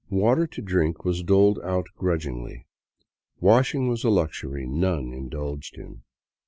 [0.09, 2.65] Water to drink was doled out grudgingly;
[3.39, 6.01] washing was a luxury none indulged in.